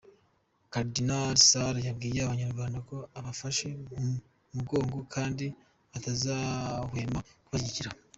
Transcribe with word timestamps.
Karidinali 0.71 1.39
Sarr 1.49 1.75
yabwiye 1.87 2.19
Abanyarwanda 2.21 2.77
ko 2.89 2.97
abafashe 3.19 3.67
mu 4.01 4.07
mugongo 4.55 4.97
kandi 5.13 5.45
atazahwema 5.97 7.19
kubashyigikira. 7.45 7.89